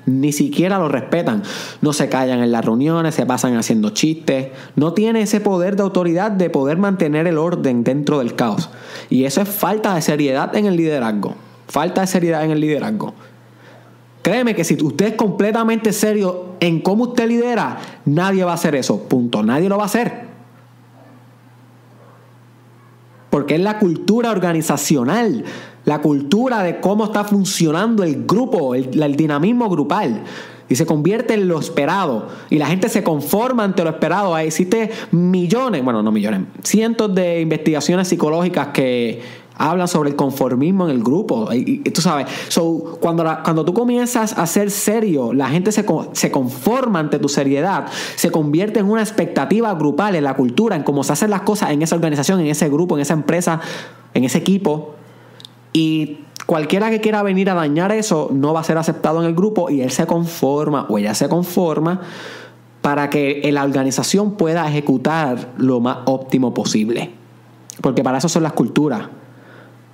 ni 0.06 0.32
siquiera 0.32 0.80
lo 0.80 0.90
respetan. 0.90 1.44
No 1.82 1.94
se 1.94 2.10
callan 2.10 2.42
en 2.42 2.52
las 2.52 2.66
reuniones, 2.66 3.16
se 3.16 3.26
pasan 3.26 3.56
haciendo 3.56 3.92
chistes. 3.92 4.50
No 4.76 4.94
tiene 4.94 5.22
ese 5.22 5.40
poder 5.40 5.76
de 5.76 5.84
autoridad 5.84 6.32
de 6.32 6.50
poder 6.50 6.78
mantener 6.78 7.28
el 7.28 7.38
orden 7.38 7.84
dentro 7.84 8.20
del 8.20 8.36
caos. 8.36 8.70
Y 9.10 9.26
eso 9.26 9.42
es 9.42 9.50
falta 9.50 9.94
de 9.96 10.02
seriedad 10.02 10.56
en 10.56 10.66
el 10.66 10.76
liderazgo. 10.76 11.36
Falta 11.68 12.02
de 12.02 12.08
seriedad 12.08 12.44
en 12.44 12.52
el 12.52 12.60
liderazgo. 12.60 13.14
Créeme 14.22 14.54
que 14.54 14.64
si 14.64 14.76
usted 14.82 15.08
es 15.08 15.14
completamente 15.16 15.94
serio 15.94 16.56
en 16.60 16.82
cómo 16.82 17.06
usted 17.06 17.28
lidera, 17.28 17.80
nadie 18.06 18.44
va 18.44 18.52
a 18.52 18.56
hacer 18.56 18.76
eso. 18.76 19.04
Punto. 19.04 19.42
Nadie 19.42 19.68
lo 19.68 19.78
va 19.78 19.84
a 19.84 19.88
hacer. 19.88 20.32
Porque 23.32 23.56
es 23.56 23.62
la 23.62 23.80
cultura 23.80 24.30
organizacional 24.30 25.46
la 25.86 26.02
cultura 26.02 26.64
de 26.64 26.80
cómo 26.80 27.06
está 27.06 27.24
funcionando 27.24 28.04
el 28.04 28.26
grupo, 28.26 28.76
el, 28.76 29.16
dinamismo 29.16 29.70
grupal. 29.70 30.24
Y 30.70 30.76
se 30.76 30.86
convierte 30.86 31.34
en 31.34 31.50
lo 31.50 31.60
esperado. 31.60 32.28
Y 32.50 32.58
la 32.58 32.68
gente 32.68 32.88
se 32.88 33.04
conforma 33.04 33.66
ante 33.66 33.84
lo 33.84 33.90
esperado. 33.90 34.38
Existe 34.38 34.90
millones, 35.12 35.84
bueno, 35.84 36.02
no 36.02 36.14
millones, 36.14 36.44
cientos 36.64 37.14
de 37.14 37.42
investigaciones 37.42 38.08
psicológicas 38.08 38.68
que 38.68 39.22
hablan 39.58 39.90
sobre 39.90 40.12
el 40.12 40.16
conformismo 40.16 40.86
en 40.86 40.96
el 40.96 41.04
grupo. 41.04 41.50
Tú 41.94 42.02
sabes, 42.02 42.28
so, 42.48 42.98
cuando, 43.02 43.24
cuando 43.44 43.66
tú 43.66 43.74
comienzas 43.74 44.38
a 44.38 44.48
ser 44.48 44.72
serio, 44.72 45.34
la 45.34 45.50
gente 45.50 45.74
se, 45.74 45.86
se 46.14 46.32
conforma 46.32 47.00
ante 47.00 47.20
tu 47.20 47.28
seriedad, 47.28 47.88
se 48.16 48.32
convierte 48.32 48.80
en 48.80 48.90
una 48.90 49.02
expectativa 49.02 49.74
grupal 49.76 50.16
en 50.16 50.24
la 50.24 50.36
cultura, 50.36 50.78
en 50.78 50.84
cómo 50.84 51.04
se 51.04 51.14
hacen 51.14 51.30
las 51.30 51.42
cosas 51.42 51.72
en 51.72 51.82
esa 51.82 51.96
organización, 51.96 52.40
en 52.40 52.48
ese 52.48 52.70
grupo, 52.70 52.96
en 52.96 53.02
esa 53.02 53.14
empresa, 53.14 53.60
en 54.14 54.24
ese 54.24 54.38
equipo. 54.38 54.96
Y 55.74 56.20
cualquiera 56.46 56.90
que 56.90 57.02
quiera 57.02 57.24
venir 57.24 57.50
a 57.50 57.54
dañar 57.54 57.92
eso 57.92 58.30
no 58.32 58.54
va 58.54 58.60
a 58.60 58.64
ser 58.64 58.78
aceptado 58.78 59.22
en 59.22 59.28
el 59.28 59.36
grupo 59.36 59.70
y 59.70 59.82
él 59.82 59.92
se 59.92 60.06
conforma 60.06 60.86
o 60.90 60.98
ella 60.98 61.14
se 61.14 61.30
conforma 61.30 62.02
para 62.82 63.10
que 63.10 63.48
la 63.52 63.64
organización 63.64 64.32
pueda 64.34 64.68
ejecutar 64.68 65.50
lo 65.58 65.80
más 65.80 66.00
óptimo 66.06 66.54
posible. 66.54 67.12
Porque 67.82 68.04
para 68.04 68.18
eso 68.18 68.28
son 68.28 68.44
las 68.44 68.54
culturas, 68.54 69.04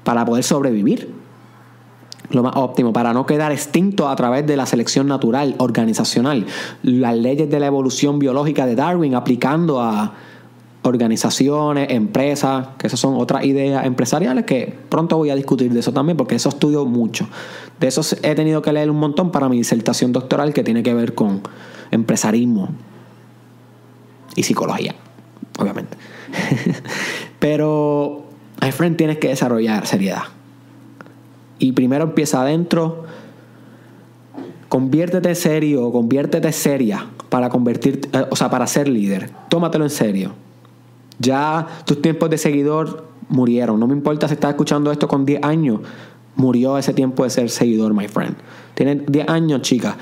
para 0.03 0.25
poder 0.25 0.43
sobrevivir. 0.43 1.13
Lo 2.29 2.43
más 2.43 2.53
óptimo, 2.55 2.91
para 2.91 3.13
no 3.13 3.25
quedar 3.25 3.53
extinto 3.53 4.09
a 4.09 4.15
través 4.15 4.45
de 4.45 4.57
la 4.57 4.65
selección 4.65 5.07
natural, 5.07 5.55
organizacional, 5.59 6.45
las 6.81 7.15
leyes 7.15 7.49
de 7.49 7.59
la 7.59 7.67
evolución 7.67 8.19
biológica 8.19 8.65
de 8.65 8.75
Darwin 8.75 9.15
aplicando 9.15 9.81
a 9.81 10.13
organizaciones, 10.87 11.89
empresas, 11.91 12.69
que 12.77 12.87
esas 12.87 12.99
son 12.99 13.15
otras 13.15 13.45
ideas 13.45 13.85
empresariales 13.85 14.45
que 14.45 14.73
pronto 14.89 15.17
voy 15.17 15.29
a 15.29 15.35
discutir 15.35 15.71
de 15.71 15.79
eso 15.79 15.93
también, 15.93 16.17
porque 16.17 16.35
eso 16.35 16.49
estudio 16.49 16.85
mucho. 16.85 17.27
De 17.79 17.87
eso 17.87 18.01
he 18.23 18.35
tenido 18.35 18.61
que 18.61 18.73
leer 18.73 18.89
un 18.89 18.97
montón 18.97 19.31
para 19.31 19.49
mi 19.49 19.57
disertación 19.57 20.11
doctoral 20.11 20.53
que 20.53 20.63
tiene 20.63 20.83
que 20.83 20.93
ver 20.93 21.13
con 21.13 21.41
empresarismo 21.91 22.69
y 24.35 24.43
psicología, 24.43 24.95
obviamente. 25.59 25.97
Pero, 27.39 28.23
my 28.61 28.95
tienes 28.95 29.17
que 29.17 29.29
desarrollar 29.29 29.85
seriedad. 29.85 30.23
Y 31.59 31.71
primero 31.71 32.05
empieza 32.05 32.41
adentro. 32.41 33.05
Conviértete 34.69 35.33
serio, 35.33 35.91
conviértete 35.91 36.51
seria 36.51 37.07
para 37.29 37.49
convertirte, 37.49 38.09
eh, 38.17 38.25
o 38.29 38.35
sea, 38.35 38.49
para 38.49 38.67
ser 38.67 38.87
líder. 38.87 39.29
Tómatelo 39.49 39.85
en 39.85 39.89
serio. 39.89 40.46
Ya 41.19 41.67
tus 41.85 42.01
tiempos 42.01 42.29
de 42.29 42.37
seguidor 42.37 43.07
murieron. 43.29 43.79
No 43.79 43.87
me 43.87 43.93
importa 43.93 44.27
si 44.27 44.35
estás 44.35 44.51
escuchando 44.51 44.91
esto 44.91 45.07
con 45.07 45.25
10 45.25 45.43
años. 45.43 45.81
Murió 46.35 46.77
ese 46.77 46.93
tiempo 46.93 47.23
de 47.23 47.29
ser 47.29 47.49
seguidor, 47.49 47.93
my 47.93 48.07
friend. 48.07 48.35
Tienes 48.75 49.05
10 49.07 49.29
años, 49.29 49.61
chica. 49.61 49.97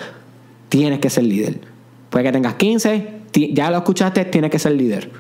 Tienes 0.70 1.00
que 1.00 1.10
ser 1.10 1.24
líder. 1.24 1.62
Puede 2.10 2.26
que 2.26 2.32
tengas 2.32 2.56
15, 2.56 3.22
ya 3.54 3.70
lo 3.70 3.78
escuchaste, 3.78 4.26
tienes 4.26 4.52
que 4.52 4.60
ser 4.60 4.74
líder. 4.74 5.12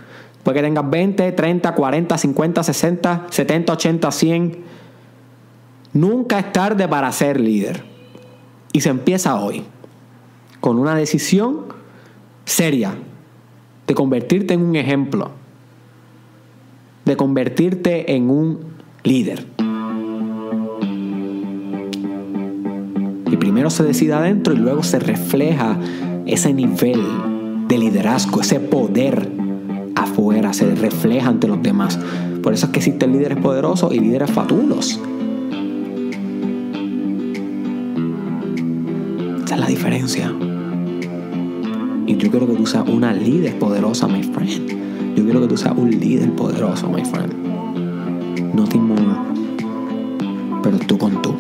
Puede 0.43 0.59
que 0.59 0.63
tengas 0.63 0.89
20, 0.89 1.31
30, 1.31 1.73
40, 1.73 2.17
50, 2.17 2.63
60, 2.63 3.27
70, 3.29 3.73
80, 3.73 4.11
100. 4.11 4.57
Nunca 5.93 6.39
es 6.39 6.51
tarde 6.51 6.87
para 6.87 7.11
ser 7.11 7.39
líder. 7.39 7.83
Y 8.73 8.81
se 8.81 8.89
empieza 8.89 9.39
hoy. 9.39 9.63
Con 10.59 10.77
una 10.77 10.95
decisión 10.95 11.65
seria 12.43 12.95
de 13.87 13.95
convertirte 13.95 14.53
en 14.53 14.61
un 14.61 14.75
ejemplo 14.75 15.31
de 17.05 17.15
convertirte 17.15 18.15
en 18.15 18.29
un 18.29 18.59
líder. 19.03 19.45
Y 23.31 23.37
primero 23.37 23.69
se 23.69 23.83
decide 23.83 24.13
adentro 24.13 24.53
y 24.53 24.57
luego 24.57 24.83
se 24.83 24.99
refleja 24.99 25.77
ese 26.25 26.53
nivel 26.53 27.01
de 27.67 27.77
liderazgo, 27.77 28.41
ese 28.41 28.59
poder 28.59 29.29
afuera, 29.95 30.53
se 30.53 30.73
refleja 30.75 31.29
ante 31.29 31.47
los 31.47 31.61
demás. 31.61 31.99
Por 32.41 32.53
eso 32.53 32.67
es 32.67 32.71
que 32.71 32.79
existen 32.79 33.13
líderes 33.13 33.37
poderosos 33.37 33.93
y 33.93 33.99
líderes 33.99 34.31
fatulos. 34.31 34.99
Esa 39.45 39.55
es 39.55 39.59
la 39.59 39.67
diferencia. 39.67 40.33
Y 42.07 42.17
yo 42.17 42.29
quiero 42.29 42.47
que 42.47 42.53
tú 42.53 42.65
seas 42.65 42.87
una 42.87 43.13
líder 43.13 43.57
poderosa, 43.57 44.07
my 44.07 44.21
friend. 44.21 44.84
Yo 45.15 45.23
quiero 45.23 45.39
que 45.39 45.47
tú 45.47 45.55
seas 45.55 45.73
un 45.77 45.89
líder 45.89 46.31
poderoso, 46.33 46.89
my 46.89 47.05
friend. 47.05 47.33
No 48.53 48.65
te 48.65 48.77
more. 48.77 49.15
Pero 50.61 50.77
tú 50.79 50.97
con 50.97 51.21
tú. 51.21 51.35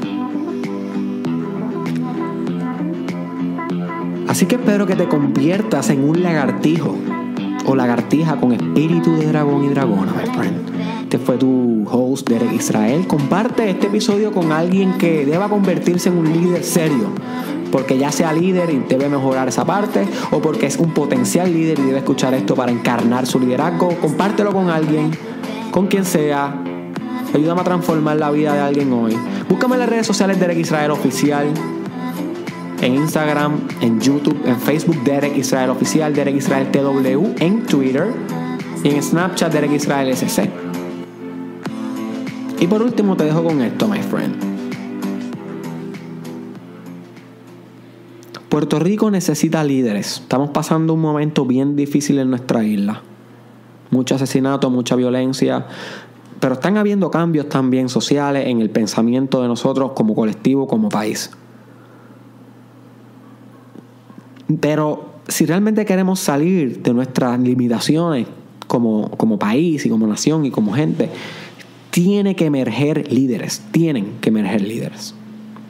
Así 4.29 4.45
que 4.45 4.55
espero 4.55 4.85
que 4.85 4.95
te 4.95 5.07
conviertas 5.07 5.89
en 5.89 6.07
un 6.07 6.23
lagartijo 6.23 6.95
o 7.65 7.75
lagartija 7.75 8.39
con 8.39 8.53
espíritu 8.53 9.11
de 9.17 9.27
dragón 9.27 9.65
y 9.65 9.69
dragona, 9.69 10.13
my 10.13 10.33
friend. 10.33 10.57
Este 11.03 11.19
fue 11.19 11.37
tu 11.37 11.85
host, 11.89 12.29
Derek 12.29 12.53
Israel. 12.53 13.05
Comparte 13.07 13.69
este 13.69 13.87
episodio 13.87 14.31
con 14.31 14.53
alguien 14.53 14.97
que 14.97 15.25
deba 15.25 15.49
convertirse 15.49 16.09
en 16.09 16.17
un 16.17 16.31
líder 16.31 16.63
serio 16.63 17.09
porque 17.71 17.97
ya 17.97 18.11
sea 18.11 18.33
líder 18.33 18.69
y 18.69 18.79
debe 18.79 19.09
mejorar 19.09 19.47
esa 19.47 19.65
parte, 19.65 20.07
o 20.31 20.39
porque 20.39 20.65
es 20.65 20.77
un 20.77 20.93
potencial 20.93 21.51
líder 21.51 21.79
y 21.79 21.83
debe 21.83 21.99
escuchar 21.99 22.33
esto 22.33 22.55
para 22.55 22.71
encarnar 22.71 23.25
su 23.25 23.39
liderazgo, 23.39 23.89
compártelo 24.01 24.53
con 24.53 24.69
alguien, 24.69 25.11
con 25.71 25.87
quien 25.87 26.05
sea. 26.05 26.61
Ayúdame 27.33 27.61
a 27.61 27.63
transformar 27.65 28.17
la 28.17 28.31
vida 28.31 28.53
de 28.53 28.59
alguien 28.59 28.93
hoy. 28.93 29.17
Búscame 29.49 29.75
en 29.75 29.79
las 29.79 29.89
redes 29.89 30.07
sociales 30.07 30.39
Derek 30.39 30.57
Israel 30.57 30.91
Oficial. 30.91 31.47
En 32.81 32.95
Instagram, 32.95 33.59
en 33.81 33.99
YouTube, 33.99 34.37
en 34.45 34.59
Facebook, 34.59 35.03
Derek 35.03 35.35
Israel 35.35 35.69
Oficial, 35.71 36.13
Derek 36.13 36.35
Israel 36.35 36.69
TW, 36.71 37.43
en 37.43 37.65
Twitter 37.65 38.13
y 38.83 38.89
en 38.89 39.01
Snapchat, 39.01 39.51
Derek 39.51 39.71
Israel 39.71 40.15
SC. 40.15 40.49
Y 42.59 42.67
por 42.67 42.81
último 42.81 43.17
te 43.17 43.25
dejo 43.25 43.43
con 43.43 43.61
esto, 43.61 43.87
my 43.87 44.01
friend. 44.01 44.54
Puerto 48.55 48.79
Rico 48.79 49.11
necesita 49.11 49.65
líderes. 49.65 50.21
Estamos 50.21 50.51
pasando 50.51 50.93
un 50.93 51.01
momento 51.01 51.45
bien 51.45 51.75
difícil 51.75 52.19
en 52.19 52.29
nuestra 52.29 52.63
isla. 52.63 53.01
Mucho 53.91 54.15
asesinato, 54.15 54.69
mucha 54.69 54.95
violencia. 54.95 55.65
Pero 56.39 56.53
están 56.53 56.77
habiendo 56.77 57.11
cambios 57.11 57.49
también 57.49 57.89
sociales 57.89 58.47
en 58.47 58.61
el 58.61 58.69
pensamiento 58.69 59.41
de 59.41 59.49
nosotros 59.49 59.91
como 59.91 60.15
colectivo, 60.15 60.67
como 60.67 60.87
país. 60.87 61.31
Pero 64.61 65.15
si 65.27 65.45
realmente 65.45 65.83
queremos 65.83 66.21
salir 66.21 66.81
de 66.81 66.93
nuestras 66.93 67.37
limitaciones 67.37 68.25
como, 68.67 69.11
como 69.17 69.37
país 69.37 69.85
y 69.85 69.89
como 69.89 70.07
nación 70.07 70.45
y 70.45 70.51
como 70.51 70.71
gente, 70.71 71.09
tiene 71.89 72.37
que 72.37 72.45
emerger 72.45 73.11
líderes. 73.11 73.61
Tienen 73.71 74.13
que 74.21 74.29
emerger 74.29 74.61
líderes. 74.61 75.13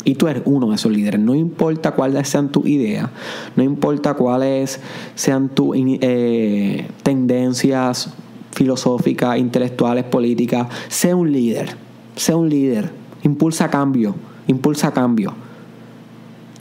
Y 0.06 0.16
tú 0.16 0.28
eres 0.28 0.44
uno 0.46 0.70
de 0.70 0.76
esos 0.76 0.92
líderes. 0.92 1.20
No 1.20 1.36
importa 1.36 1.92
cuáles 1.92 2.30
sean 2.30 2.50
tus 2.50 2.68
ideas, 2.68 3.10
no 3.56 3.64
importa 3.64 4.14
cuáles 4.14 4.80
sean 5.16 5.50
tus 5.50 5.76
eh, 5.76 6.88
tendencias 7.04 8.14
filosóficas, 8.56 9.38
intelectuales, 9.38 10.06
políticas. 10.06 10.68
Sé 10.88 11.14
un 11.14 11.32
líder. 11.32 11.76
Sé 12.16 12.34
un 12.34 12.50
líder. 12.50 12.90
Impulsa 13.24 13.70
cambio. 13.70 14.16
Impulsa 14.48 14.92
cambio. 14.92 15.34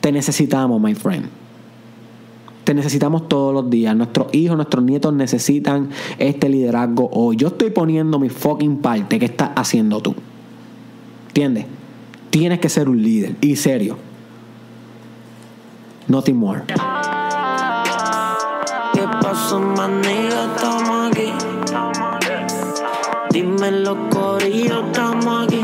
Te 0.00 0.10
necesitamos, 0.10 0.80
my 0.80 0.94
friend. 0.94 1.26
Te 2.64 2.74
necesitamos 2.74 3.28
todos 3.28 3.54
los 3.54 3.70
días. 3.70 3.94
Nuestros 3.94 4.34
hijos, 4.34 4.56
nuestros 4.56 4.82
nietos 4.84 5.14
necesitan 5.14 5.90
este 6.18 6.48
liderazgo 6.48 7.08
hoy. 7.12 7.36
Yo 7.36 7.48
estoy 7.48 7.70
poniendo 7.70 8.18
mi 8.18 8.28
fucking 8.28 8.78
parte. 8.78 9.18
¿Qué 9.18 9.26
estás 9.26 9.50
haciendo 9.54 10.00
tú? 10.00 10.14
¿Entiendes? 11.28 11.66
Tienes 12.34 12.58
que 12.58 12.68
ser 12.68 12.88
un 12.88 13.00
líder 13.00 13.36
y 13.40 13.54
serio. 13.54 13.96
Nothing 16.08 16.36
more. 16.36 16.64
¿Qué 18.92 19.02
pasó, 19.22 19.60
manilla? 19.60 20.52
Estamos 20.52 21.12
aquí. 21.12 21.32
Dime 23.30 23.70
los 23.70 23.96
corillos, 24.10 24.84
estamos 24.84 25.46
aquí. 25.46 25.63